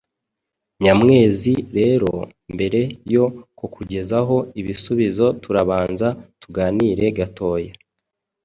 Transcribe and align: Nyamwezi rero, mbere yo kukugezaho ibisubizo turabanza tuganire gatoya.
Nyamwezi 0.83 1.53
rero, 1.77 2.11
mbere 2.53 2.81
yo 3.13 3.25
kukugezaho 3.57 4.37
ibisubizo 4.59 5.25
turabanza 5.43 6.07
tuganire 6.41 7.05
gatoya. 7.17 7.73